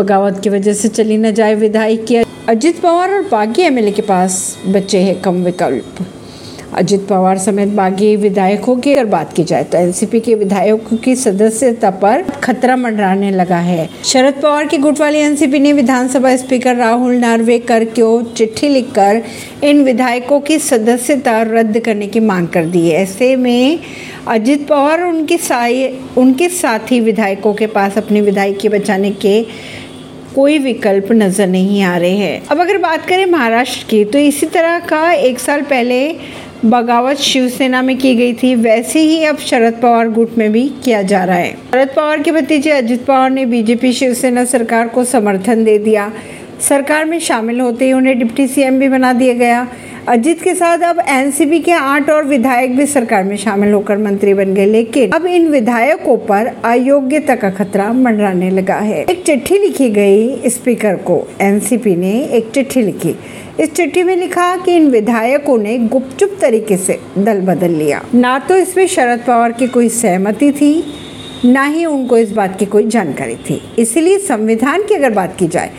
[0.00, 2.16] बगावत की वजह से चली न जाए विधायक की।
[2.48, 6.06] अजित पवार और बागी एमएलए के पास बचे हैं कम विकल्प।
[6.74, 11.14] अजित पवार समेत बागी विधायकों की अगर बात की जाए तो एनसीपी के विधायकों की
[11.16, 16.76] सदस्यता पर खतरा मंडराने लगा है। शरद पवार की गुट वाली एनसीपी ने विधानसभा स्पीकर
[16.76, 19.22] राहुल नार्वेकर को चिट्ठी लिखकर
[19.64, 23.02] इन विधायकों की सदस्यता रद्द करने की मांग कर दी है?
[23.02, 23.78] ऐसे में
[24.28, 25.36] अजित पवार उनके
[26.16, 29.46] उनके साथी विधायकों के पास अपनी विधायकी बचाने के
[30.34, 34.46] कोई विकल्प नज़र नहीं आ रहे हैं। अब अगर बात करें महाराष्ट्र की तो इसी
[34.48, 36.00] तरह का एक साल पहले
[36.64, 41.02] बगावत शिवसेना में की गई थी, वैसे ही अब शरद पवार गुट में भी किया
[41.02, 45.64] जा रहा है। शरद पवार के भतीजे अजित पवार ने बीजेपी शिवसेना सरकार को समर्थन
[45.64, 46.10] दे दिया।
[46.60, 49.66] सरकार में शामिल होते ही उन्हें डिप्टी सीएम भी बना दिया गया।
[50.08, 54.34] अजित के साथ अब एनसीपी के आठ और विधायक भी सरकार में शामिल होकर मंत्री
[54.34, 59.58] बन गए, लेकिन अब इन विधायकों पर अयोग्यता का खतरा मंडराने लगा है। एक चिट्ठी
[59.58, 63.14] लिखी गई स्पीकर को एनसीपी ने एक चिट्ठी लिखी।
[63.60, 68.38] इस चिट्ठी में लिखा कि इन विधायकों ने गुपचुप तरीके से दल बदल लिया। ना
[68.38, 70.84] तो इसमें शरद पवार की कोई सहमति थी,
[71.44, 75.46] ना ही उनको इस बात की कोई जानकारी थी। इसलिए संविधान की अगर बात की
[75.46, 75.70] जाए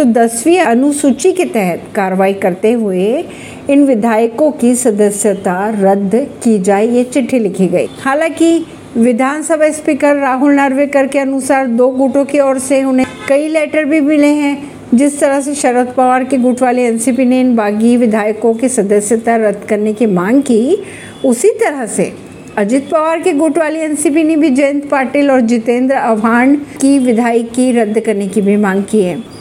[0.00, 3.24] तो दसवीं अनुसूची के तहत कार्रवाई करते हुए
[3.70, 8.64] इन विधायकों की सदस्यता रद्द की जाए, ये चिट्ठी लिखी गई। हालाँकि
[8.96, 14.00] विधानसभा स्पीकर राहुल नार्वेकर के अनुसार दो गुटों की ओर से उन्हें कई लेटर भी
[14.00, 18.54] मिले हैं। जिस तरह से शरद पवार के गुट वाले एनसीपी ने इन बागी विधायकों
[18.54, 20.82] की सदस्यता रद्द करने की मांग की,
[21.24, 22.12] उसी तरह से
[22.58, 27.72] अजित पवार के गुट वाली एनसीपी ने भी जयंत पाटिल और जितेंद्र आव्हान की विधायकी
[27.72, 29.39] रद्द करने की भी मांग की है।